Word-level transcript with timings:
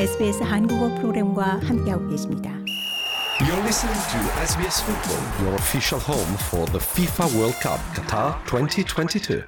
SBS 0.00 0.42
한국어 0.42 0.94
프로그램과 0.96 1.60
함께하고 1.62 2.08
계십니다. 2.08 2.50
You're 3.40 3.62
listening 3.64 4.00
to 4.12 4.18
SBS 4.42 4.82
Football, 4.82 5.20
your 5.44 5.54
official 5.56 6.00
home 6.00 6.36
for 6.48 6.64
the 6.72 6.80
FIFA 6.80 7.28
World 7.36 7.56
Cup 7.60 7.80
Qatar 7.94 8.40
2022. 8.46 9.44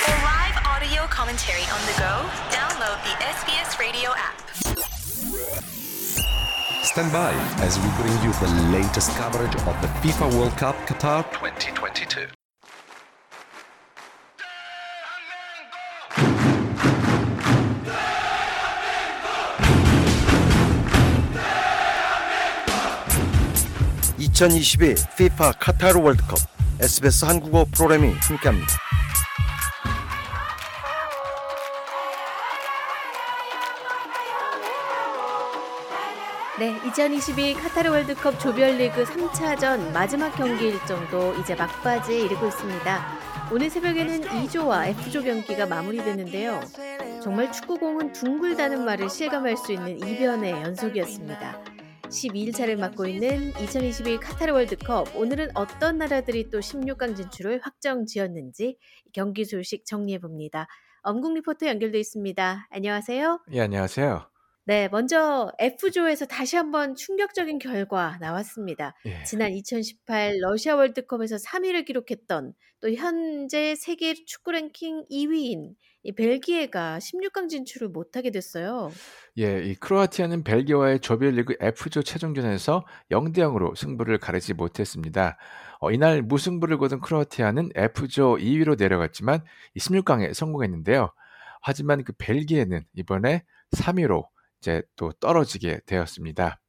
For 0.00 0.16
live 0.24 0.56
audio 0.64 1.06
commentary 1.08 1.68
on 1.68 1.80
the 1.84 1.96
go, 2.00 2.24
download 2.48 2.96
the 3.04 3.14
SBS 3.20 3.78
Radio 3.78 4.10
app. 4.16 4.40
Stand 6.82 7.12
by 7.12 7.32
as 7.60 7.78
we 7.78 7.88
bring 8.00 8.16
you 8.24 8.32
the 8.40 8.48
latest 8.72 9.14
coverage 9.16 9.54
of 9.68 9.76
the 9.80 9.88
FIFA 10.00 10.32
World 10.36 10.56
Cup 10.56 10.76
Qatar 10.86 11.24
2022. 11.32 12.35
(2022) 24.37 24.95
FIFA 25.13 25.53
카타르 25.59 25.99
월드컵 25.99 26.37
SBS 26.79 27.25
한국어 27.25 27.65
프로그램이 27.73 28.13
함께합니다. 28.13 28.67
네, 36.59 36.77
2022 36.85 37.55
카타르 37.55 37.89
월드컵 37.89 38.39
조별리그 38.39 39.05
3차전 39.05 39.91
마지막 39.91 40.29
경기 40.35 40.67
일정도 40.67 41.33
이제 41.41 41.55
막바지에 41.55 42.19
이르고 42.19 42.45
있습니다. 42.49 43.05
오늘 43.51 43.71
새벽에는 43.71 44.21
2조와 44.21 44.87
F조 44.89 45.23
경기가 45.23 45.65
마무리됐는데요. 45.65 46.61
정말 47.23 47.51
축구공은 47.51 48.13
둥글다는 48.13 48.85
말을 48.85 49.09
실감할 49.09 49.57
수 49.57 49.71
있는 49.71 49.97
이변의 49.97 50.51
연속이었습니다. 50.51 51.76
12일차를 52.09 52.77
맡고 52.77 53.05
있는 53.05 53.49
2022 53.61 54.17
카타르 54.17 54.53
월드컵 54.53 55.15
오늘은 55.15 55.49
어떤 55.55 55.97
나라들이 55.97 56.49
또 56.49 56.59
16강 56.59 57.15
진출을 57.15 57.59
확정 57.63 58.05
지었는지 58.05 58.77
경기 59.11 59.45
소식 59.45 59.85
정리해 59.85 60.19
봅니다. 60.19 60.67
엄국 61.01 61.33
리포터 61.33 61.67
연결돼 61.67 61.99
있습니다. 61.99 62.67
안녕하세요. 62.69 63.39
예, 63.51 63.61
안녕하세요. 63.61 64.36
네, 64.67 64.89
먼저 64.89 65.49
F조에서 65.59 66.25
다시 66.25 66.57
한번 66.57 66.93
충격적인 66.93 67.57
결과 67.57 68.17
나왔습니다. 68.19 68.95
예. 69.05 69.23
지난 69.23 69.53
2018 69.53 70.39
러시아 70.41 70.75
월드컵에서 70.75 71.37
3위를 71.37 71.85
기록했던 71.85 72.53
또 72.81 72.91
현재 72.91 73.75
세계 73.75 74.13
축구 74.13 74.51
랭킹 74.51 75.05
2위인 75.09 75.69
이 76.03 76.11
벨기에가 76.11 76.97
16강 76.97 77.47
진출을 77.47 77.87
못하게 77.87 78.29
됐어요. 78.29 78.91
예, 79.37 79.63
이 79.63 79.73
크로아티아는 79.75 80.43
벨기에와의 80.43 80.99
조별리그 80.99 81.55
F조 81.61 82.03
최종전에서 82.03 82.85
0대 83.09 83.37
0으로 83.37 83.73
승부를 83.73 84.17
가르지 84.17 84.53
못했습니다. 84.53 85.37
어, 85.79 85.91
이날 85.91 86.21
무승부를 86.21 86.77
거둔 86.77 86.99
크로아티아는 86.99 87.69
F조 87.73 88.35
2위로 88.35 88.77
내려갔지만 88.77 89.45
이 89.75 89.79
16강에 89.79 90.33
성공했는데요. 90.33 91.13
하지만 91.61 92.03
그 92.03 92.11
벨기에는 92.17 92.83
이번에 92.95 93.45
3위로 93.71 94.25
이제 94.59 94.81
또 94.95 95.11
떨어지게 95.13 95.81
되었습니다. 95.85 96.59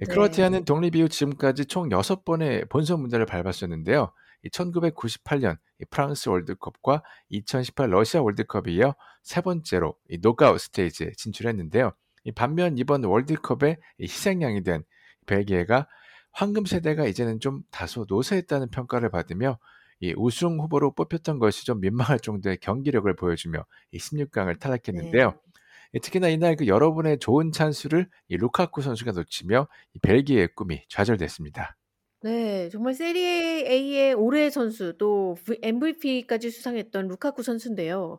예, 0.00 0.04
네. 0.04 0.12
크로아티아는 0.12 0.64
독립 0.64 0.96
이후 0.96 1.08
지금까지 1.08 1.66
총 1.66 1.88
6번의 1.88 2.68
본선 2.68 3.00
문제를 3.00 3.26
밟았었는데요. 3.26 4.12
이 4.42 4.48
1998년 4.50 5.56
이 5.80 5.84
프랑스 5.90 6.28
월드컵과 6.28 7.02
2018 7.30 7.90
러시아 7.90 8.22
월드컵에 8.22 8.72
이어 8.72 8.94
세 9.22 9.40
번째로 9.40 9.96
이 10.08 10.18
노크아웃 10.20 10.60
스테이지에 10.60 11.12
진출했는데요. 11.16 11.92
이 12.24 12.32
반면 12.32 12.76
이번 12.78 13.04
월드컵의 13.04 13.78
이 13.98 14.02
희생양이 14.02 14.62
된 14.62 14.84
벨기에가 15.26 15.88
황금 16.32 16.66
세대가 16.66 17.06
이제는 17.06 17.40
좀 17.40 17.62
다소 17.70 18.06
노쇠했다는 18.08 18.70
평가를 18.70 19.10
받으며 19.10 19.58
이 20.00 20.12
우승 20.16 20.58
후보로 20.58 20.94
뽑혔던 20.94 21.38
것이 21.38 21.64
좀 21.64 21.80
민망할 21.80 22.18
정도의 22.18 22.58
경기력을 22.58 23.14
보여주며 23.14 23.64
이 23.92 23.98
16강을 23.98 24.58
탈락했는데요. 24.58 25.34
예, 25.34 25.53
특히나 26.00 26.28
이날 26.28 26.56
그 26.56 26.66
여러분의 26.66 27.18
좋은 27.18 27.52
찬스를 27.52 28.08
이 28.28 28.36
루카쿠 28.36 28.82
선수가 28.82 29.12
놓치며 29.12 29.68
이 29.94 29.98
벨기에의 30.00 30.48
꿈이 30.54 30.82
좌절됐습니다. 30.88 31.76
네, 32.22 32.70
정말 32.70 32.94
세리에 32.94 33.66
A의 33.70 34.14
올해의 34.14 34.50
선수 34.50 34.96
또 34.98 35.36
MVP까지 35.62 36.50
수상했던 36.50 37.08
루카쿠 37.08 37.42
선수인데요. 37.42 38.18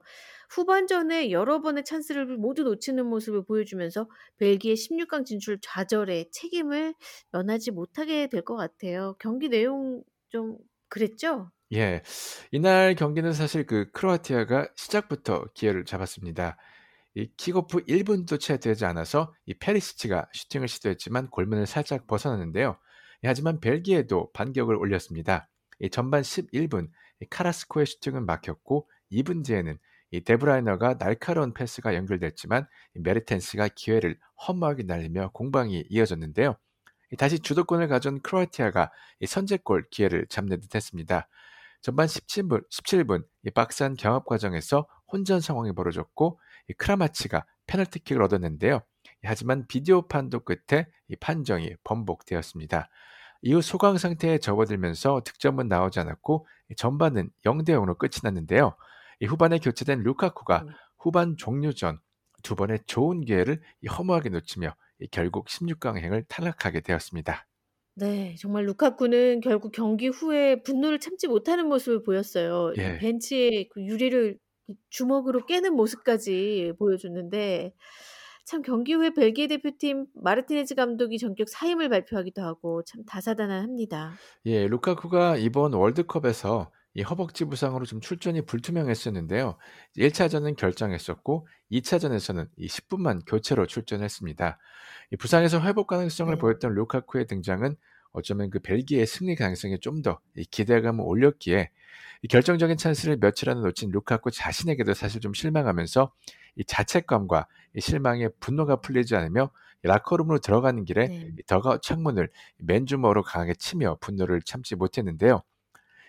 후반전에 0.51 1.31
여러 1.31 1.59
번의 1.61 1.83
찬스를 1.85 2.37
모두 2.37 2.63
놓치는 2.63 3.03
모습을 3.07 3.43
보여주면서 3.45 4.07
벨기에 4.37 4.75
16강 4.75 5.25
진출 5.25 5.57
좌절의 5.59 6.29
책임을 6.31 6.93
면하지 7.31 7.71
못하게 7.71 8.27
될 8.27 8.43
것 8.43 8.55
같아요. 8.55 9.15
경기 9.19 9.49
내용 9.49 10.03
좀 10.29 10.57
그랬죠? 10.87 11.49
예, 11.73 12.03
이날 12.51 12.95
경기는 12.95 13.33
사실 13.33 13.65
그 13.65 13.89
크로아티아가 13.91 14.69
시작부터 14.75 15.45
기회를 15.55 15.83
잡았습니다. 15.85 16.57
이 17.15 17.31
킥오프 17.37 17.85
1분도 17.85 18.39
채 18.39 18.57
되지 18.57 18.85
않아서 18.85 19.33
이 19.45 19.53
페리시치가 19.53 20.27
슈팅을 20.33 20.67
시도했지만 20.67 21.29
골문을 21.29 21.65
살짝 21.65 22.07
벗어났는데요. 22.07 22.77
예, 23.23 23.27
하지만 23.27 23.61
벨기에도 23.61 24.31
반격을 24.33 24.75
올렸습니다. 24.75 25.47
이 25.79 25.89
전반 25.89 26.21
11분 26.21 26.89
이 27.21 27.25
카라스코의 27.29 27.85
슈팅은 27.85 28.25
막혔고 28.25 28.89
2분 29.11 29.45
뒤에는 29.45 29.77
이 30.11 30.21
데브라이너가 30.21 30.97
날카로운 30.97 31.53
패스가 31.53 31.95
연결됐지만 31.95 32.67
이 32.95 32.99
메르텐스가 32.99 33.69
기회를 33.69 34.17
허무하게 34.47 34.83
날리며 34.83 35.31
공방이 35.33 35.85
이어졌는데요. 35.89 36.57
이 37.11 37.15
다시 37.15 37.39
주도권을 37.39 37.87
가져온 37.87 38.19
크로아티아가 38.21 38.91
이 39.21 39.25
선제골 39.25 39.87
기회를 39.89 40.27
잡는 40.27 40.59
듯 40.59 40.75
했습니다. 40.75 41.29
전반 41.81 42.07
17분, 42.07 42.67
17분 42.69 43.25
이 43.43 43.51
박스한 43.51 43.95
경합 43.95 44.25
과정에서 44.25 44.87
혼전 45.11 45.39
상황이 45.39 45.71
벌어졌고 45.71 46.39
이 46.39 46.44
크라마치가 46.73 47.45
페널티킥을 47.67 48.21
얻었는데요. 48.23 48.81
하지만 49.23 49.65
비디오 49.67 50.07
판도 50.07 50.41
끝에 50.41 50.87
이 51.07 51.15
판정이 51.15 51.75
번복되었습니다. 51.83 52.89
이후 53.41 53.61
소강 53.61 53.97
상태에 53.97 54.37
접어들면서 54.37 55.21
득점은 55.25 55.67
나오지 55.67 55.99
않았고 55.99 56.47
이 56.71 56.75
전반은 56.75 57.29
0대 57.45 57.69
0으로 57.69 57.97
끝이 57.97 58.21
났는데요. 58.23 58.75
이 59.19 59.25
후반에 59.25 59.59
교체된 59.59 60.01
루카쿠가 60.03 60.63
음. 60.63 60.69
후반 60.97 61.37
종료 61.37 61.71
전 61.71 61.99
두 62.45 62.55
번의 62.55 62.79
좋은 62.85 63.21
기회를 63.21 63.59
이 63.81 63.87
허무하게 63.87 64.29
놓치며 64.29 64.75
이 64.99 65.07
결국 65.07 65.47
16강 65.47 65.97
행을 65.97 66.23
탈락하게 66.29 66.81
되었습니다. 66.81 67.47
네, 67.95 68.35
정말 68.37 68.65
루카쿠는 68.65 69.41
결국 69.41 69.71
경기 69.71 70.09
후에 70.09 70.61
분노를 70.61 70.99
참지 70.99 71.27
못하는 71.27 71.67
모습을 71.67 72.03
보였어요. 72.03 72.71
이 72.77 72.79
예. 72.79 72.97
벤치의 72.99 73.69
그 73.69 73.83
유리를 73.83 74.37
이 74.37 74.37
주먹으로 74.89 75.45
깨는 75.45 75.73
모습까지 75.75 76.73
보여줬는데 76.79 77.73
참 78.45 78.61
경기 78.61 78.93
후에 78.93 79.09
벨기에 79.11 79.47
대표팀 79.47 80.05
마르티네즈 80.13 80.75
감독이 80.75 81.17
전격 81.17 81.49
사임을 81.49 81.89
발표하기도 81.89 82.43
하고 82.43 82.83
참 82.83 83.03
다사다난합니다. 83.05 84.13
예, 84.45 84.67
루카쿠가 84.67 85.37
이번 85.37 85.73
월드컵에서 85.73 86.71
이 86.93 87.01
허벅지 87.01 87.43
부상으로 87.45 87.85
좀 87.85 87.99
출전이 87.99 88.45
불투명했었는데요. 88.45 89.57
1차전은 89.97 90.55
결정했었고 90.55 91.47
2차전에서는 91.71 92.47
이 92.57 92.67
10분만 92.67 93.21
교체로 93.27 93.65
출전했습니다. 93.65 94.57
이 95.11 95.15
부상에서 95.17 95.59
회복 95.61 95.87
가능성을 95.87 96.33
네. 96.33 96.39
보였던 96.39 96.73
루카쿠의 96.73 97.27
등장은 97.27 97.75
어쩌면 98.15 98.49
그 98.49 98.59
벨기에의 98.59 99.05
승리 99.05 99.35
가능성이 99.35 99.79
좀더 99.79 100.19
기대감을 100.49 101.03
올렸기에 101.05 101.69
이 102.21 102.27
결정적인 102.27 102.77
찬스를 102.77 103.17
며칠 103.17 103.49
안에 103.49 103.59
놓친 103.61 103.91
루카쿠 103.91 104.31
자신에게도 104.31 104.93
사실 104.93 105.21
좀 105.21 105.33
실망하면서 105.33 106.11
이 106.55 106.63
자책감과 106.65 107.47
이 107.75 107.81
실망에 107.81 108.29
분노가 108.39 108.77
풀리지 108.77 109.15
않으며 109.15 109.51
이 109.83 109.87
라커룸으로 109.87 110.39
들어가는 110.39 110.85
길에 110.85 111.07
네. 111.07 111.31
이 111.37 111.43
더가웃 111.45 111.81
창문을 111.81 112.29
맨주머로 112.57 113.21
강하게 113.21 113.53
치며 113.55 113.97
분노를 113.99 114.41
참지 114.41 114.75
못했는데요. 114.75 115.43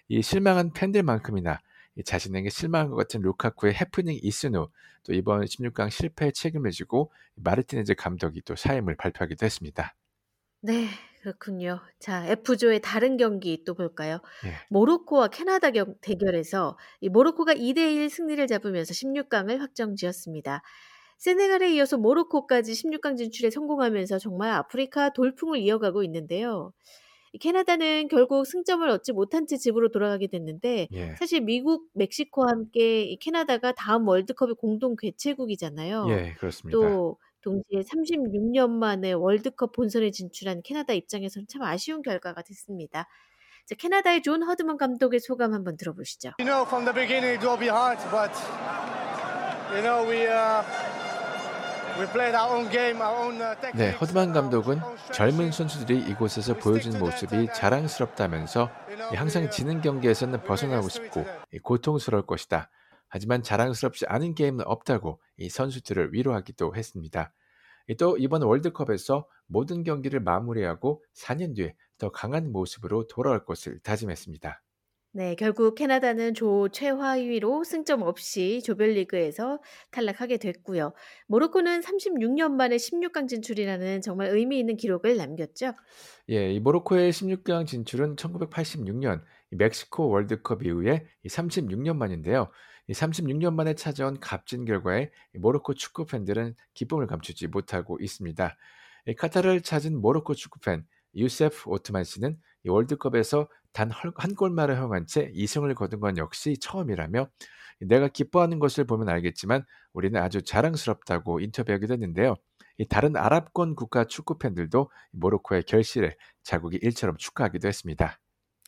이 0.08 0.22
실망한 0.22 0.72
팬들만큼이나 0.72 1.60
이 1.96 2.04
자신에게 2.04 2.50
실망한 2.50 2.90
것 2.90 2.96
같은 2.96 3.20
루카쿠의 3.20 3.74
해프닝 3.74 4.20
있은 4.22 4.54
후또 4.54 5.12
이번 5.12 5.44
16강 5.44 5.90
실패의 5.90 6.32
책임을 6.32 6.70
지고 6.70 7.10
마르티네즈 7.34 7.94
감독이 7.96 8.42
또 8.42 8.54
사임을 8.54 8.96
발표하기도 8.96 9.44
했습니다. 9.44 9.94
네, 10.62 10.88
그렇군요. 11.26 11.80
자, 11.98 12.24
F조의 12.28 12.80
다른 12.82 13.16
경기 13.16 13.64
또 13.64 13.74
볼까요? 13.74 14.20
예. 14.44 14.52
모로코와 14.70 15.26
캐나다 15.28 15.72
경- 15.72 15.96
대결에서 16.00 16.78
이 17.00 17.08
모로코가 17.08 17.52
2대1 17.54 18.08
승리를 18.08 18.46
잡으면서 18.46 18.94
16강을 18.94 19.58
확정 19.58 19.96
지었습니다. 19.96 20.62
세네갈에 21.18 21.72
이어서 21.74 21.96
모로코까지 21.98 22.72
16강 22.74 23.16
진출에 23.16 23.50
성공하면서 23.50 24.20
정말 24.20 24.52
아프리카 24.52 25.10
돌풍을 25.12 25.58
이어가고 25.58 26.04
있는데요. 26.04 26.72
캐나다는 27.40 28.06
결국 28.08 28.46
승점을 28.46 28.88
얻지 28.88 29.12
못한 29.12 29.46
채 29.48 29.56
집으로 29.56 29.90
돌아가게 29.90 30.28
됐는데 30.28 30.86
예. 30.92 31.14
사실 31.18 31.40
미국, 31.40 31.88
멕시코와 31.94 32.46
함께 32.50 33.02
이 33.02 33.18
캐나다가 33.18 33.72
다음 33.72 34.06
월드컵의 34.06 34.54
공동 34.60 34.94
개최국이잖아요. 34.96 36.06
예, 36.10 36.34
그렇습니다. 36.38 36.78
또 36.78 37.18
동시에 37.46 37.82
36년 37.82 38.70
만에 38.70 39.12
월드컵 39.12 39.70
본선에 39.70 40.10
진출한 40.10 40.62
캐나다 40.64 40.92
입장에서는 40.92 41.46
참 41.46 41.62
아쉬운 41.62 42.02
결과가 42.02 42.42
됐습니다. 42.42 43.06
자, 43.66 43.74
캐나다의 43.76 44.22
존 44.22 44.42
허드먼 44.42 44.76
감독의 44.76 45.20
소감 45.20 45.54
한번 45.54 45.76
들어보시죠. 45.76 46.32
You 46.40 46.50
know, 46.50 46.66
from 46.66 46.84
the 46.84 46.92
beginning 46.92 47.38
it 47.38 47.46
will 47.46 47.58
be 47.58 47.68
hard, 47.68 48.02
but 48.10 48.34
you 49.72 49.82
know 49.82 50.02
we 50.02 50.26
uh, 50.26 50.62
we 51.98 52.06
played 52.10 52.34
our 52.34 52.50
own 52.50 52.68
game, 52.70 53.00
our 53.00 53.14
own 53.14 53.40
uh. 53.40 53.54
네, 53.76 53.92
허드만 53.92 54.32
감독은 54.32 54.80
젊은. 55.12 55.52
선수들이 55.52 56.00
이곳에서 56.10 56.54
보여준 56.54 56.98
모습이 56.98 57.46
자랑스럽다면서 57.54 58.70
이 59.12 59.16
항상 59.16 59.50
지는 59.50 59.80
경기에서는 59.80 60.42
벗어나고 60.42 60.88
싶고 60.88 61.24
이 61.52 61.58
고통스러울 61.58 62.26
것이다. 62.26 62.70
하지만 63.08 63.42
자랑스럽지 63.42 64.06
않은 64.06 64.34
게임은 64.34 64.66
없다고 64.66 65.20
이 65.38 65.48
선수들을 65.48 66.12
위로하기도 66.12 66.74
했습니다. 66.74 67.32
이또 67.88 68.16
이번 68.18 68.42
월드컵에서 68.42 69.28
모든 69.46 69.84
경기를 69.84 70.20
마무리하고 70.20 71.04
4년 71.14 71.54
뒤에 71.54 71.74
더 71.98 72.10
강한 72.10 72.50
모습으로 72.50 73.06
돌아올 73.06 73.44
것을 73.44 73.78
다짐했습니다. 73.80 74.62
네, 75.12 75.34
결국 75.34 75.76
캐나다는 75.76 76.34
조 76.34 76.68
최하위로 76.68 77.64
승점 77.64 78.02
없이 78.02 78.60
조별리그에서 78.62 79.62
탈락하게 79.90 80.36
됐고요. 80.36 80.92
모로코는 81.28 81.80
36년 81.80 82.52
만에 82.52 82.76
16강 82.76 83.26
진출이라는 83.26 84.02
정말 84.02 84.28
의미 84.28 84.58
있는 84.58 84.76
기록을 84.76 85.16
남겼죠. 85.16 85.72
예, 86.28 86.52
이 86.52 86.60
모로코의 86.60 87.12
16강 87.12 87.66
진출은 87.66 88.16
1986년 88.16 89.22
멕시코 89.52 90.10
월드컵 90.10 90.62
이후에 90.64 91.06
36년 91.26 91.96
만인데요. 91.96 92.50
이 92.88 92.92
36년 92.92 93.54
만에 93.54 93.74
찾아온 93.74 94.20
값진 94.20 94.64
결과에 94.64 95.10
모로코 95.34 95.74
축구 95.74 96.06
팬들은 96.06 96.54
기쁨을 96.74 97.06
감추지 97.06 97.48
못하고 97.48 97.98
있습니다. 98.00 98.56
이 99.08 99.14
카타르를 99.14 99.62
찾은 99.62 100.00
모로코 100.00 100.34
축구 100.34 100.60
팬 100.60 100.84
유세프 101.14 101.70
오트만 101.70 102.04
씨는 102.04 102.38
이 102.64 102.68
월드컵에서 102.68 103.48
단 103.72 103.90
한 103.90 104.34
골만을 104.34 104.76
허용한 104.78 105.06
채 105.06 105.30
2승을 105.32 105.74
거둔 105.74 106.00
건 106.00 106.16
역시 106.16 106.56
처음이라며 106.58 107.28
내가 107.80 108.08
기뻐하는 108.08 108.58
것을 108.58 108.86
보면 108.86 109.08
알겠지만 109.10 109.64
우리는 109.92 110.18
아주 110.20 110.42
자랑스럽다고 110.42 111.40
인터뷰하기도 111.40 111.92
했는데요. 111.92 112.36
이 112.78 112.86
다른 112.88 113.16
아랍권 113.16 113.74
국가 113.74 114.04
축구 114.04 114.38
팬들도 114.38 114.90
모로코의 115.12 115.64
결실을 115.64 116.16
자국이 116.42 116.78
일처럼 116.82 117.16
축하하기도 117.18 117.68
했습니다. 117.68 118.18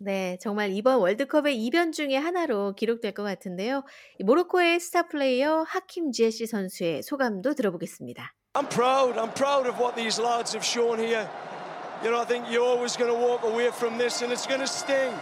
네, 0.00 0.38
정말 0.40 0.70
이번 0.70 1.00
월드컵의 1.00 1.56
이변 1.56 1.90
중에 1.92 2.16
하나로 2.16 2.74
기록될 2.74 3.14
것 3.14 3.24
같은데요. 3.24 3.82
이 4.18 4.24
모로코의 4.24 4.78
스타 4.78 5.08
플레이어 5.08 5.64
하킴 5.66 6.12
지에시 6.12 6.46
선수의 6.46 7.02
소감도 7.02 7.54
들어보겠습니다. 7.54 8.32
I'm 8.54 8.68
proud. 8.68 9.18
I'm 9.18 9.34
proud 9.34 9.68
of 9.68 9.78
what 9.80 9.96
these 9.96 10.22
lads 10.22 10.54
have 10.56 10.64
shown 10.64 10.98
here. 11.00 11.28
You 12.02 12.10
know, 12.10 12.20
I 12.20 12.26
think 12.26 12.46
you're 12.48 12.62
always 12.62 12.96
going 12.96 13.10
to 13.10 13.18
walk 13.18 13.44
away 13.44 13.70
from 13.74 13.98
this 13.98 14.22
and 14.22 14.32
it's 14.32 14.46
going 14.46 14.60
to 14.60 14.70
sting. 14.70 15.16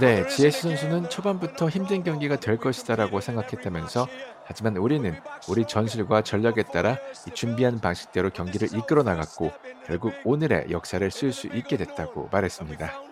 네, 0.00 0.26
지에시 0.28 0.60
선수는 0.60 1.08
초반부터 1.08 1.70
힘든 1.70 2.02
경기가 2.02 2.36
될 2.36 2.58
것이다라고 2.58 3.20
생각했다면서 3.20 4.06
하지만 4.44 4.76
우리는 4.76 5.14
우리 5.48 5.66
전술과 5.66 6.22
전략에 6.22 6.64
따라 6.64 6.98
이 7.26 7.30
준비한 7.32 7.80
방식대로 7.80 8.30
경기를 8.30 8.68
이끌어 8.76 9.02
나갔고 9.02 9.52
결국 9.86 10.12
오늘의 10.24 10.66
역사를 10.70 11.10
쓸 11.10 11.32
수 11.32 11.46
있게 11.46 11.78
됐다고 11.78 12.28
말했습니다. 12.30 13.05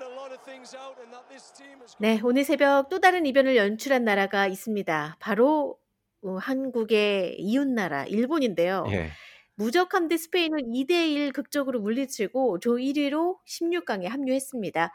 네, 1.99 2.21
오늘 2.23 2.45
새벽 2.45 2.89
또 2.89 3.01
다른 3.01 3.27
이변을 3.27 3.57
연출한 3.57 4.05
나라가 4.05 4.47
있습니다. 4.47 5.17
바로 5.21 5.79
어, 6.23 6.37
한국의 6.37 7.37
이웃 7.39 7.67
나라 7.69 8.05
일본인데요. 8.07 8.85
예, 8.91 9.11
무적함 9.57 10.09
대 10.09 10.17
스페인을 10.17 10.65
2대1 10.67 11.33
극적으로 11.33 11.81
물리치고 11.81 12.61
조 12.61 12.79
1위로 12.79 13.39
16강에 13.47 14.07
합류했습니다. 14.09 14.93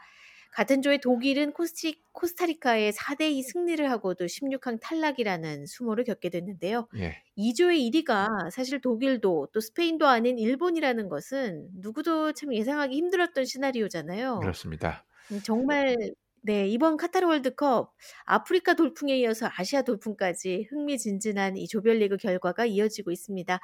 같은 0.52 0.82
조의 0.82 1.00
독일은 1.00 1.52
코스티, 1.52 2.02
코스타리카의 2.12 2.92
4대2 2.92 3.42
승리를 3.42 3.88
하고도 3.88 4.26
16강 4.26 4.78
탈락이라는 4.80 5.66
수모를 5.66 6.02
겪게 6.04 6.28
됐는데요. 6.28 6.88
예, 6.96 7.22
이 7.36 7.54
조의 7.54 7.80
1위가 7.88 8.50
사실 8.50 8.80
독일도 8.80 9.48
또 9.52 9.60
스페인도 9.60 10.06
아닌 10.08 10.38
일본이라는 10.38 11.08
것은 11.08 11.68
누구도 11.74 12.32
참 12.32 12.52
예상하기 12.52 12.96
힘들었던 12.96 13.44
시나리오잖아요. 13.44 14.40
그렇습니다. 14.40 15.04
음, 15.30 15.40
정말 15.44 15.96
네, 16.42 16.66
이번 16.68 16.96
카타르 16.96 17.26
월드컵 17.26 17.94
아프리카 18.24 18.74
돌풍에 18.74 19.18
이어서 19.18 19.48
아시아 19.56 19.82
돌풍까지 19.82 20.66
흥미진진한 20.70 21.56
이 21.56 21.68
조별리그 21.68 22.16
결과가 22.16 22.64
이어지고 22.66 23.10
있습니다. 23.10 23.60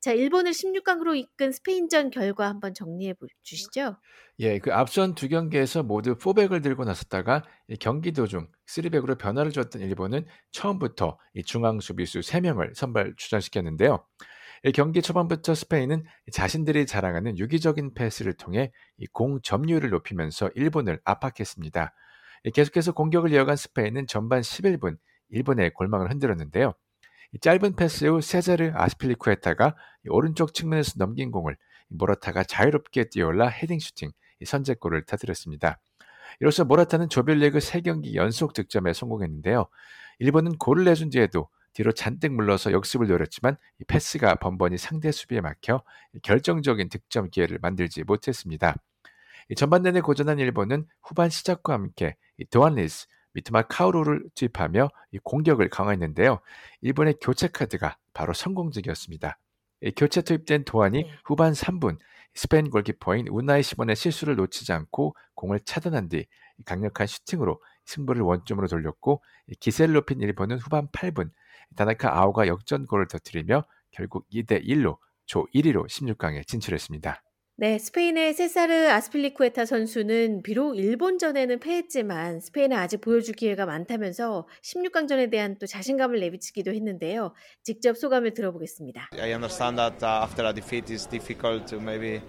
자, 0.00 0.12
일본을 0.12 0.52
16강으로 0.54 1.16
이끈 1.16 1.52
스페인전 1.52 2.10
결과 2.10 2.48
한번 2.48 2.74
정리해 2.74 3.14
보- 3.14 3.26
주시죠. 3.42 3.96
예, 4.40 4.58
그 4.58 4.72
앞선 4.72 5.14
두 5.14 5.28
경기에서 5.28 5.82
모두 5.82 6.16
4백을 6.16 6.62
들고 6.62 6.84
나섰다가 6.84 7.42
이 7.68 7.76
경기 7.76 8.12
도중 8.12 8.48
3백으로 8.66 9.18
변화를 9.18 9.52
줬던 9.52 9.82
일본은 9.82 10.26
처음부터 10.52 11.18
이 11.34 11.42
중앙 11.42 11.80
수비수 11.80 12.22
3명을 12.22 12.74
선발 12.74 13.14
출전시켰는데요. 13.16 14.06
이 14.62 14.72
경기 14.72 15.00
초반부터 15.00 15.54
스페인은 15.54 16.04
자신들이 16.32 16.84
자랑하는 16.84 17.38
유기적인 17.38 17.94
패스를 17.94 18.34
통해 18.34 18.72
이 18.98 19.06
공 19.06 19.40
점유율을 19.42 19.88
높이면서 19.88 20.50
일본을 20.54 21.00
압박했습니다. 21.04 21.94
이 22.44 22.50
계속해서 22.50 22.92
공격을 22.92 23.32
이어간 23.32 23.56
스페인은 23.56 24.06
전반 24.06 24.42
11분 24.42 24.98
일본의 25.30 25.72
골망을 25.72 26.10
흔들었는데요. 26.10 26.74
이 27.32 27.38
짧은 27.38 27.76
패스 27.76 28.04
후 28.04 28.20
세자르 28.20 28.72
아스필리쿠에타가 28.74 29.76
이 30.04 30.08
오른쪽 30.10 30.52
측면에서 30.52 30.94
넘긴 30.96 31.30
공을 31.30 31.56
이 31.90 31.94
모라타가 31.94 32.44
자유롭게 32.44 33.08
뛰어올라 33.08 33.48
헤딩 33.48 33.78
슈팅 33.78 34.10
이 34.40 34.44
선제골을 34.44 35.06
터뜨렸습니다. 35.06 35.80
이로써 36.40 36.64
모라타는 36.64 37.08
조별리그 37.08 37.58
3경기 37.58 38.14
연속 38.14 38.52
득점에 38.52 38.92
성공했는데요. 38.92 39.66
일본은 40.18 40.58
골을 40.58 40.84
내준 40.84 41.08
뒤에도 41.08 41.48
뒤로 41.72 41.92
잔뜩 41.92 42.32
물러서 42.32 42.72
역습을 42.72 43.06
노렸지만 43.06 43.56
이 43.80 43.84
패스가 43.84 44.36
번번이 44.36 44.78
상대 44.78 45.12
수비에 45.12 45.40
막혀 45.40 45.82
이 46.14 46.20
결정적인 46.20 46.88
득점 46.88 47.30
기회를 47.30 47.58
만들지 47.60 48.04
못했습니다. 48.04 48.74
이 49.48 49.54
전반 49.54 49.82
내내 49.82 50.00
고전한 50.00 50.38
일본은 50.38 50.86
후반 51.02 51.30
시작과 51.30 51.72
함께 51.72 52.16
이 52.38 52.44
도안리스, 52.44 53.06
미트마 53.32 53.62
카우루를 53.62 54.24
투입하며 54.34 54.88
이 55.12 55.18
공격을 55.22 55.70
강화했는데요. 55.70 56.40
일본의 56.80 57.16
교체 57.20 57.48
카드가 57.48 57.96
바로 58.12 58.32
성공적이었습니다. 58.32 59.38
이 59.82 59.92
교체 59.92 60.22
투입된 60.22 60.64
도안이 60.64 61.02
네. 61.02 61.10
후반 61.24 61.52
3분 61.52 61.98
스페인 62.34 62.70
골키퍼인 62.70 63.28
우나이 63.28 63.62
시몬의 63.62 63.96
실수를 63.96 64.36
놓치지 64.36 64.72
않고 64.72 65.16
공을 65.34 65.60
차단한 65.60 66.08
뒤 66.08 66.26
강력한 66.64 67.06
슈팅으로 67.06 67.60
승부를 67.86 68.22
원점으로 68.22 68.68
돌렸고 68.68 69.22
이 69.48 69.54
기세를 69.54 69.94
높인 69.94 70.20
일본은 70.20 70.58
후반 70.58 70.88
8분 70.88 71.30
다나카 71.76 72.18
아오가 72.18 72.46
역전골을 72.46 73.08
터뜨리며 73.08 73.64
결국 73.90 74.28
2대 74.30 74.64
1로 74.66 74.98
조 75.26 75.46
1위로 75.54 75.86
16강에 75.86 76.46
진출했습니다. 76.46 77.22
네, 77.60 77.78
스페인의 77.78 78.32
세사르 78.32 78.88
아스필리쿠에타 78.88 79.66
선수는 79.66 80.42
비록 80.42 80.78
일본전에는 80.78 81.60
패했지만 81.60 82.40
스페인은 82.40 82.74
아직 82.74 83.02
보여줄 83.02 83.34
기회가 83.34 83.66
많다면서 83.66 84.48
16강전에 84.62 85.30
대한 85.30 85.58
또 85.58 85.66
자신감을 85.66 86.20
내비치기도 86.20 86.72
했는데요. 86.72 87.34
직접 87.62 87.98
소감을 87.98 88.32
들어보겠습니다. 88.32 89.10
I 89.12 89.32
understand 89.32 89.76
that 89.76 90.02
uh, 90.02 90.24
after 90.24 90.46
a 90.46 90.54
defeat 90.54 90.90
it's 90.90 91.04
difficult 91.04 91.66
to 91.66 91.78
maybe 91.78 92.22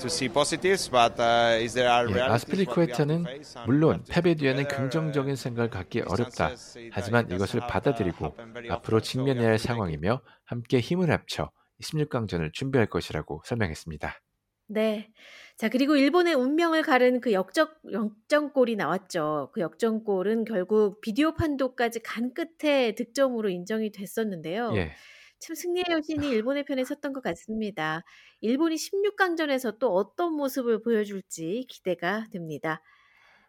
to 0.00 0.06
see 0.08 0.28
positives, 0.28 0.90
but 0.90 1.14
uh, 1.18 1.64
is 1.64 1.72
there 1.72 1.88
are 1.90 2.06
예, 2.14 2.20
아스필리쿠에타는 2.20 3.24
물론 3.64 4.04
패배 4.06 4.34
뒤에는 4.34 4.68
긍정적인 4.68 5.34
생각을 5.34 5.70
갖기 5.70 6.02
어렵다. 6.02 6.50
하지만 6.92 7.30
이것을 7.30 7.60
받아들이고 7.60 8.36
앞으로 8.68 9.00
직면해야 9.00 9.48
할 9.48 9.58
상황이며 9.58 10.20
함께 10.44 10.80
힘을 10.80 11.10
합쳐 11.10 11.50
16강전을 11.80 12.52
준비할 12.52 12.86
것이라고 12.86 13.40
설명했습니다. 13.46 14.20
네. 14.66 15.12
자, 15.56 15.68
그리고 15.68 15.96
일본의 15.96 16.34
운명을 16.34 16.82
가른 16.82 17.20
그 17.20 17.32
역적, 17.32 17.80
역전골이 17.92 18.76
나왔죠. 18.76 19.50
그 19.52 19.60
역전골은 19.60 20.44
결국 20.46 21.00
비디오 21.00 21.34
판도까지 21.34 22.00
간 22.00 22.32
끝에 22.34 22.94
득점으로 22.94 23.50
인정이 23.50 23.92
됐었는데요. 23.92 24.72
예, 24.76 24.92
참 25.38 25.54
승리의 25.54 25.84
여신이 25.90 26.28
일본의 26.28 26.64
편에 26.64 26.84
섰던 26.84 27.12
것 27.12 27.22
같습니다. 27.22 28.02
일본이 28.40 28.76
16강전에서 28.76 29.78
또 29.78 29.94
어떤 29.94 30.34
모습을 30.34 30.82
보여줄지 30.82 31.66
기대가 31.68 32.24
됩니다. 32.32 32.82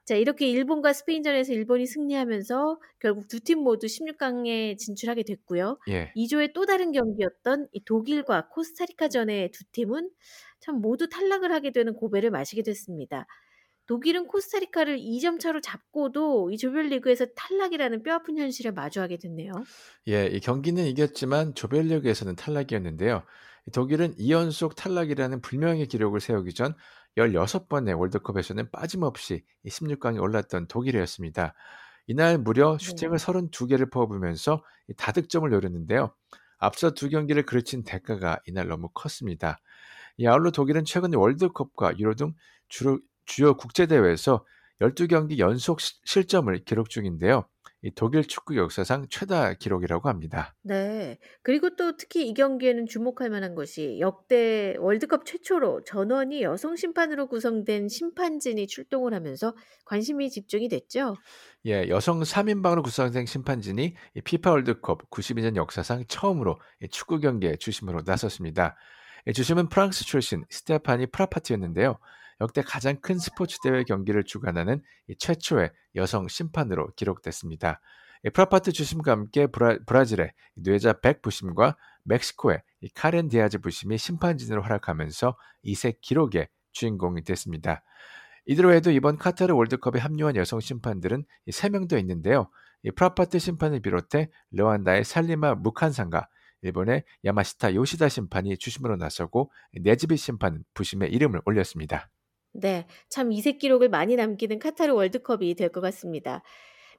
자, 0.06 0.16
이렇게 0.16 0.48
일본과 0.50 0.94
스페인전에서 0.94 1.54
일본이 1.54 1.88
승리하면서 1.88 2.80
결국 3.00 3.28
두 3.28 3.40
팀 3.40 3.60
모두 3.60 3.88
16강에 3.88 4.78
진출하게 4.78 5.24
됐고요. 5.24 5.80
예, 5.90 6.12
2조의 6.16 6.54
또 6.54 6.66
다른 6.66 6.92
경기였던 6.92 7.68
이 7.72 7.84
독일과 7.86 8.50
코스타리카전의 8.50 9.52
두 9.52 9.64
팀은 9.72 10.12
참 10.60 10.76
모두 10.82 11.10
탈락을 11.10 11.52
하게 11.52 11.72
되는 11.72 11.94
고배를 11.96 12.30
마시게 12.32 12.62
됐습니다. 12.64 13.26
독일은 13.88 14.28
코스타리카를 14.28 14.98
2점 15.00 15.40
차로 15.40 15.62
잡고도 15.62 16.52
이 16.52 16.58
조별리그에서 16.58 17.28
탈락이라는 17.36 18.04
뼈아픈 18.04 18.38
현실에 18.38 18.72
마주하게 18.72 19.18
됐네요. 19.18 19.68
예, 20.08 20.28
이 20.28 20.40
경기는 20.40 20.84
이겼지만 20.86 21.56
조별리그에서는 21.56 22.36
탈락이었는데요. 22.36 23.24
독일은 23.74 24.16
2연속 24.16 24.76
탈락이라는 24.76 25.42
불명의 25.42 25.88
기록을 25.88 26.20
세우기 26.20 26.54
전 26.54 26.76
16번의 27.18 27.98
월드컵에서는 28.00 28.72
빠짐없이 28.72 29.44
16강에 29.66 30.22
올랐던 30.22 30.68
독일이었습니다. 30.68 31.54
이날 32.08 32.38
무려 32.38 32.78
슈팅을 32.78 33.18
32개를 33.18 33.92
퍼부으면서 33.92 34.64
다득점을 34.98 35.50
노렸는데요. 35.50 36.14
앞서 36.58 36.92
두 36.92 37.10
경기를 37.10 37.46
그르친 37.46 37.84
대가가 37.84 38.40
이날 38.46 38.68
너무 38.68 38.90
컸습니다. 38.94 39.60
이 40.18 40.28
아울러 40.28 40.52
독일은 40.52 40.86
최근 40.86 41.14
월드컵과 41.14 41.98
유로 42.00 42.16
등 42.16 42.34
주로, 42.68 43.00
주요 43.26 43.56
국제대회에서 43.58 44.46
12경기 44.82 45.40
연속 45.40 45.80
실점을 45.82 46.64
기록 46.66 46.90
중인데요. 46.90 47.48
이 47.86 47.92
독일 47.94 48.24
축구 48.25 48.58
역사상 48.58 49.06
최다 49.12 49.54
기록이라고 49.54 50.10
합니다. 50.10 50.56
네. 50.63 51.20
그리고 51.44 51.75
또 51.75 51.96
특히 51.98 52.27
이 52.27 52.34
경기에는 52.34 52.88
주목할 52.88 53.30
만한 53.30 53.54
것이 53.54 54.00
역대 54.00 54.75
월드컵 54.80 55.24
최초로 55.24 55.84
전원이 55.84 56.42
여성 56.42 56.75
심판으로 56.75 57.27
구성된 57.27 57.88
심판진이 57.88 58.65
출동을 58.65 59.13
하면서 59.13 59.56
관심이 59.86 60.32
집중이 60.32 60.68
됐죠. 60.68 61.15
예, 61.68 61.88
여성 61.89 62.22
3인방으로 62.22 62.84
구성된 62.84 63.27
심판진이 63.27 63.94
피파 64.24 64.50
월드컵 64.50 65.08
92년 65.12 65.56
역사상 65.56 66.06
처음으로 66.08 66.60
축구 66.89 67.20
경기의 67.20 67.60
주심으로 67.60 68.01
나섰습니다. 68.04 68.77
주심은 69.32 69.70
프랑스 69.70 70.06
출신 70.06 70.44
스테파니 70.50 71.12
프라파트였는데요. 71.12 72.00
역대 72.42 72.62
가장 72.62 73.00
큰 73.00 73.18
스포츠 73.18 73.60
대회 73.62 73.84
경기를 73.84 74.24
주관하는 74.24 74.82
최초의 75.20 75.72
여성 75.96 76.27
심판으로 76.27 76.92
기록됐습니다. 76.96 77.80
프라파트 78.34 78.72
주심과 78.72 79.12
함께 79.12 79.48
브라질의 79.48 80.34
네우자 80.56 80.94
백 81.00 81.22
부심과 81.22 81.77
멕시코의 82.04 82.62
카렌 82.94 83.30
디아즈 83.30 83.60
부심이 83.60 83.98
심판진으로 83.98 84.63
활약하면서 84.63 85.38
이색 85.62 85.94
기록의 86.01 86.50
주인공이 86.72 87.24
됐습니다. 87.24 87.84
이들 88.46 88.74
외에도 88.74 88.92
이번 88.92 89.18
카타르 89.18 89.54
월드컵에 89.54 90.00
합류한 90.00 90.36
여성 90.36 90.60
심판들은 90.60 91.24
3명 91.50 91.88
더 91.89 91.98
있는데요. 92.00 92.50
프라파트 92.96 93.39
심판을 93.39 93.80
비롯해 93.82 94.30
르완다의 94.51 95.04
살리마 95.04 95.56
무칸상가와 95.56 96.28
일본의 96.62 97.04
야마시타 97.24 97.75
요시미 97.75 98.10
심판이 98.10 98.58
주심으로 98.58 98.98
나서고 98.98 99.51
네즈비 99.74 100.18
심판은 100.18 100.63
부심에 100.74 101.12
이름을 101.12 101.42
올렸습니다. 101.46 102.10
네, 102.62 102.86
참 103.10 103.32
이색 103.32 103.60
기록을 103.60 103.90
많이 103.90 104.16
남기는 104.16 104.60
카타르 104.60 104.94
월드컵이 104.94 105.56
될 105.56 105.70
것 105.70 105.82
같습니다. 105.82 106.42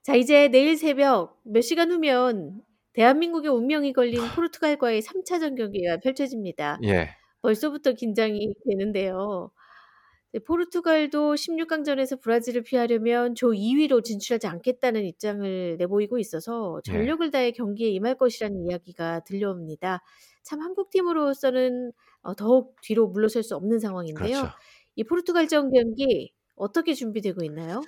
자, 0.02 0.14
이제 0.16 0.48
내일 0.48 0.76
새벽 0.76 1.40
몇 1.44 1.62
시간 1.62 1.90
후면 1.90 2.62
대한민국의 2.94 3.50
운명이 3.50 3.92
걸린 3.92 4.20
포르투갈과의 4.34 5.02
3차전 5.02 5.56
경기가 5.56 5.98
펼쳐집니다. 5.98 6.78
예. 6.84 7.10
벌써부터 7.42 7.92
긴장이 7.94 8.54
되는데요. 8.68 9.50
네, 10.32 10.40
포르투갈도 10.40 11.36
16강전에서 11.36 12.20
브라질을 12.20 12.62
피하려면 12.62 13.34
조 13.34 13.52
2위로 13.54 14.04
진출하지 14.04 14.46
않겠다는 14.48 15.04
입장을 15.06 15.76
내보이고 15.78 16.18
있어서 16.18 16.80
예. 16.92 16.92
전력을 16.92 17.30
다해 17.30 17.52
경기에 17.52 17.88
임할 17.90 18.16
것이라는 18.16 18.66
이야기가 18.66 19.20
들려옵니다. 19.24 20.02
참 20.42 20.60
한국 20.60 20.90
팀으로서는 20.90 21.92
어, 22.22 22.34
더욱 22.34 22.76
뒤로 22.82 23.08
물러설 23.08 23.42
수 23.42 23.56
없는 23.56 23.78
상황인데요. 23.78 24.36
그렇죠. 24.38 24.54
이 24.96 25.04
포르투갈전 25.04 25.70
경기 25.70 26.32
어떻게 26.56 26.94
준비되고 26.94 27.44
있나요? 27.44 27.82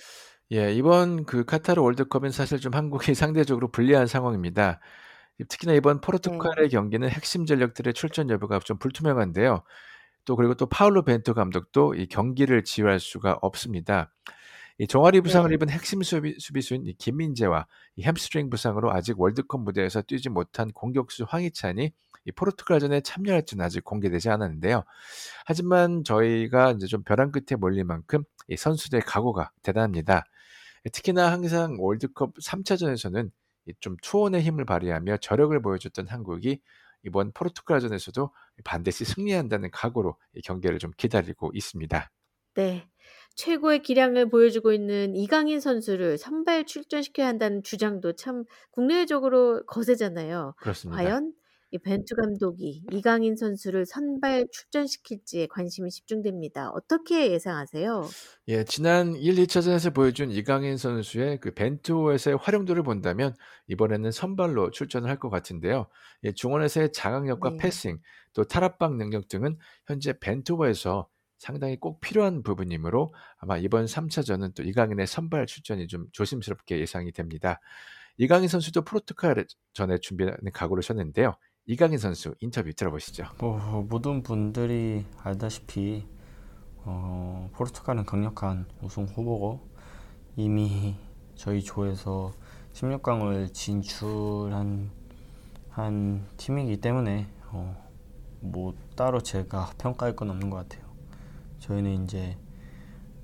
예, 0.52 0.72
이번 0.72 1.24
그 1.24 1.44
카타르 1.44 1.82
월드컵은 1.82 2.30
사실 2.30 2.58
좀 2.60 2.74
한국이 2.74 3.14
상대적으로 3.16 3.70
불리한 3.70 4.06
상황입니다. 4.06 4.80
특히나 5.48 5.72
이번 5.72 5.96
네. 5.96 6.00
포르투갈의 6.06 6.68
경기는 6.70 7.08
핵심 7.08 7.46
전력들의 7.46 7.94
출전 7.94 8.28
여부가 8.30 8.58
좀 8.60 8.78
불투명한데요. 8.78 9.62
또 10.24 10.36
그리고 10.36 10.54
또 10.54 10.66
파울로 10.66 11.04
벤토 11.04 11.32
감독도 11.32 11.94
이 11.94 12.06
경기를 12.06 12.64
지휘할 12.64 13.00
수가 13.00 13.38
없습니다. 13.40 14.12
이 14.78 14.86
종아리 14.86 15.20
부상을 15.22 15.48
네. 15.48 15.54
입은 15.54 15.70
핵심 15.70 16.02
수비, 16.02 16.36
수비수인 16.38 16.86
이 16.86 16.92
김민재와 16.94 17.66
이 17.96 18.02
햄스트링 18.04 18.50
부상으로 18.50 18.92
아직 18.92 19.18
월드컵 19.18 19.62
무대에서 19.62 20.02
뛰지 20.02 20.28
못한 20.28 20.70
공격수 20.72 21.24
황희찬이 21.28 21.92
이 22.24 22.32
포르투갈전에 22.32 23.00
참여할지는 23.00 23.64
아직 23.64 23.84
공개되지 23.84 24.28
않았는데요. 24.30 24.84
하지만 25.46 26.04
저희가 26.04 26.72
이제 26.72 26.86
좀 26.86 27.02
벼랑 27.02 27.32
끝에 27.32 27.56
몰릴 27.58 27.84
만큼 27.84 28.24
이 28.48 28.56
선수들의 28.56 29.02
각오가 29.02 29.50
대단합니다. 29.62 30.24
특히나 30.92 31.32
항상 31.32 31.76
월드컵 31.78 32.34
3차전에서는 32.36 33.30
좀 33.80 33.96
투혼의 34.02 34.42
힘을 34.42 34.64
발휘하며 34.64 35.18
저력을 35.18 35.60
보여줬던 35.60 36.06
한국이 36.08 36.60
이번 37.04 37.32
포르투갈전에서도 37.32 38.30
반드시 38.64 39.04
승리한다는 39.04 39.70
각오로 39.70 40.16
이 40.34 40.40
경기를 40.42 40.78
좀 40.78 40.90
기다리고 40.96 41.50
있습니다. 41.54 42.10
네. 42.54 42.88
최고의 43.36 43.82
기량을 43.82 44.30
보여주고 44.30 44.72
있는 44.72 45.14
이강인 45.14 45.60
선수를 45.60 46.18
선발 46.18 46.66
출전시켜야 46.66 47.28
한다는 47.28 47.62
주장도 47.62 48.14
참 48.14 48.44
국내적으로 48.72 49.64
거세잖아요. 49.66 50.54
그렇습니다. 50.58 51.00
과연 51.00 51.28
이 51.28 51.32
벤투 51.78 52.14
감독이 52.16 52.82
이강인 52.88 53.36
선수를 53.36 53.84
선발 53.84 54.46
출전시킬지에 54.50 55.46
관심이 55.48 55.90
집중됩니다. 55.90 56.70
어떻게 56.70 57.30
예상하세요? 57.32 58.14
예, 58.48 58.64
지난 58.64 59.14
1, 59.14 59.34
2차전에서 59.34 59.94
보여준 59.94 60.30
이강인 60.30 60.76
선수의 60.78 61.38
그 61.40 61.52
벤투에서의 61.52 62.38
활용도를 62.38 62.82
본다면 62.82 63.34
이번에는 63.66 64.10
선발로 64.10 64.70
출전을 64.70 65.08
할 65.10 65.18
것 65.18 65.28
같은데요. 65.30 65.86
예, 66.24 66.32
중원에서의 66.32 66.92
장악력과 66.92 67.50
네. 67.50 67.56
패싱, 67.58 67.98
또 68.32 68.44
탈압박 68.44 68.96
능력 68.96 69.28
등은 69.28 69.58
현재 69.86 70.18
벤투에서 70.18 71.08
상당히 71.38 71.76
꼭 71.78 72.00
필요한 72.00 72.42
부분이므로 72.42 73.12
아마 73.38 73.58
이번 73.58 73.86
3차전은 73.86 74.54
또 74.54 74.62
이강인의 74.62 75.06
선발 75.06 75.46
출전이 75.46 75.86
좀 75.88 76.06
조심스럽게 76.12 76.78
예상이 76.80 77.12
됩니다. 77.12 77.60
이강인 78.16 78.48
선수도 78.48 78.82
포르투갈 78.82 79.44
전에 79.74 79.98
준비하는 79.98 80.38
각오를 80.52 80.82
셨는데요. 80.82 81.36
이강인 81.70 81.98
선수 81.98 82.34
인터뷰 82.40 82.72
들어보시죠. 82.72 83.24
뭐, 83.40 83.86
모든 83.90 84.22
분들이 84.22 85.04
알다시피 85.22 86.06
어, 86.78 87.50
포르투갈은 87.52 88.06
강력한 88.06 88.64
우승 88.80 89.04
후보고 89.04 89.60
이미 90.34 90.96
저희 91.34 91.62
조에서 91.62 92.32
16강을 92.72 93.52
진출한 93.52 94.90
한 95.68 96.26
팀이기 96.38 96.80
때문에 96.80 97.26
어, 97.50 97.76
뭐 98.40 98.72
따로 98.96 99.20
제가 99.20 99.72
평가할 99.76 100.16
건 100.16 100.30
없는 100.30 100.48
것 100.48 100.66
같아요. 100.66 100.90
저희는 101.58 102.04
이제 102.04 102.38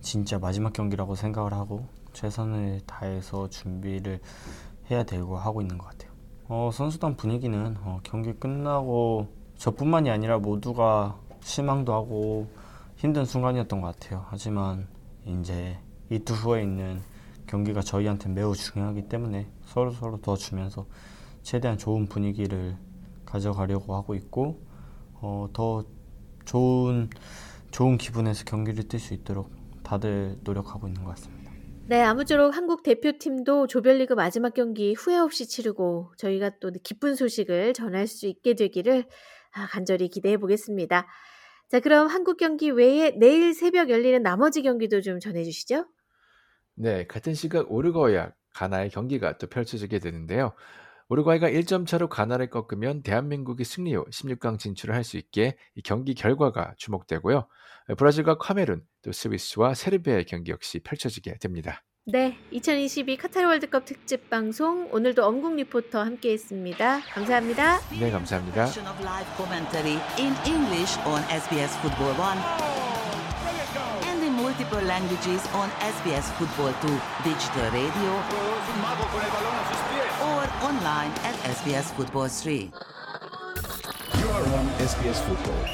진짜 0.02 0.38
마지막 0.38 0.74
경기라고 0.74 1.14
생각을 1.14 1.54
하고 1.54 1.88
최선을 2.12 2.82
다해서 2.84 3.48
준비를 3.48 4.20
해야 4.90 5.02
되고 5.02 5.38
하고 5.38 5.62
있는 5.62 5.78
것 5.78 5.86
같아요. 5.86 6.13
어, 6.46 6.70
선수단 6.72 7.16
분위기는 7.16 7.76
어, 7.80 8.00
경기 8.02 8.32
끝나고 8.32 9.28
저뿐만이 9.56 10.10
아니라 10.10 10.38
모두가 10.38 11.18
실망도 11.40 11.94
하고 11.94 12.48
힘든 12.96 13.24
순간이었던 13.24 13.80
것 13.80 13.98
같아요. 13.98 14.26
하지만 14.28 14.86
이제 15.24 15.78
이틀 16.10 16.34
후에 16.36 16.62
있는 16.62 17.00
경기가 17.46 17.80
저희한테 17.80 18.28
매우 18.28 18.54
중요하기 18.54 19.08
때문에 19.08 19.48
서로 19.64 19.90
서로 19.90 20.18
도와주면서 20.20 20.86
최대한 21.42 21.78
좋은 21.78 22.06
분위기를 22.06 22.76
가져가려고 23.24 23.94
하고 23.94 24.14
있고 24.14 24.60
어, 25.14 25.48
더 25.52 25.84
좋은 26.44 27.08
좋은 27.70 27.96
기분에서 27.96 28.44
경기를 28.44 28.84
뛸 28.84 28.98
수 28.98 29.14
있도록 29.14 29.50
다들 29.82 30.38
노력하고 30.44 30.88
있는 30.88 31.04
것 31.04 31.10
같습니다. 31.10 31.43
네, 31.86 32.00
아무쪼록 32.00 32.56
한국 32.56 32.82
대표팀도 32.82 33.66
조별리그 33.66 34.14
마지막 34.14 34.54
경기 34.54 34.94
후회 34.94 35.18
없이 35.18 35.46
치르고 35.46 36.12
저희가 36.16 36.58
또 36.58 36.72
기쁜 36.82 37.14
소식을 37.14 37.74
전할 37.74 38.06
수 38.06 38.26
있게 38.26 38.54
되기를 38.54 39.04
아, 39.52 39.66
간절히 39.66 40.08
기대해 40.08 40.38
보겠습니다. 40.38 41.06
자, 41.68 41.80
그럼 41.80 42.06
한국 42.06 42.38
경기 42.38 42.70
외에 42.70 43.10
내일 43.10 43.52
새벽 43.52 43.90
열리는 43.90 44.22
나머지 44.22 44.62
경기도 44.62 45.02
좀 45.02 45.20
전해 45.20 45.44
주시죠. 45.44 45.84
네, 46.74 47.06
같은 47.06 47.34
시각 47.34 47.70
우루과이와 47.70 48.32
가나의 48.54 48.88
경기가 48.88 49.36
또 49.36 49.46
펼쳐지게 49.46 49.98
되는데요. 49.98 50.54
우루과이가 51.08 51.50
1점 51.50 51.86
차로 51.86 52.08
가나를 52.08 52.48
꺾으면 52.50 53.02
대한민국이 53.02 53.64
승리 53.64 53.94
후 53.94 54.04
16강 54.10 54.58
진출을 54.58 54.94
할 54.94 55.04
수 55.04 55.18
있게 55.18 55.56
이 55.74 55.82
경기 55.82 56.14
결과가 56.14 56.74
주목되고요. 56.78 57.46
브라질과 57.98 58.38
카메룬, 58.38 58.82
또 59.02 59.12
스위스와 59.12 59.74
세르비아의 59.74 60.24
경기 60.24 60.50
역시 60.50 60.78
펼쳐지게 60.80 61.36
됩니다. 61.38 61.82
네, 62.06 62.38
2022 62.50 63.16
카타르 63.18 63.46
월드컵 63.46 63.84
특집 63.84 64.30
방송 64.30 64.88
오늘도 64.92 65.24
엄국 65.24 65.54
리포터 65.56 66.02
함께했습니다. 66.02 67.00
감사합니다. 67.00 67.80
네, 67.98 68.10
감사합니다. 68.10 68.66
Multiple 74.74 74.88
multiple 74.88 74.88
languages 74.88 75.46
on 75.54 75.70
SBS 75.80 76.30
Football 76.38 76.72
2 76.82 77.00
digital 77.24 77.70
radio 77.70 78.10
or 80.22 80.42
online 80.62 81.10
at 81.22 81.34
SBS 81.56 81.92
Football 81.94 82.28
3. 82.28 82.70
You 84.18 84.28
are 84.30 84.46
on 84.58 84.66
SBS 84.78 85.20
Football. 85.26 85.64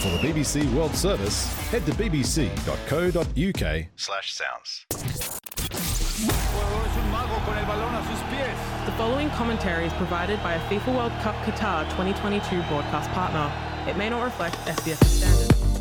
For 0.00 0.08
the 0.08 0.20
BBC 0.26 0.72
World 0.74 0.94
Service, 0.94 1.46
head 1.70 1.84
to 1.86 1.92
bbc.co.uk 1.92 3.86
slash 3.96 4.34
sounds. 4.34 4.86
The 8.86 8.92
following 8.96 9.30
commentary 9.30 9.86
is 9.86 9.92
provided 9.94 10.42
by 10.42 10.54
a 10.54 10.60
FIFA 10.68 10.96
World 10.96 11.12
Cup 11.22 11.34
Qatar 11.44 11.84
2022 11.90 12.62
broadcast 12.68 13.10
partner. 13.10 13.50
It 13.88 13.96
may 13.96 14.10
not 14.10 14.22
reflect 14.24 14.56
SBS 14.66 15.04
standards. 15.04 15.19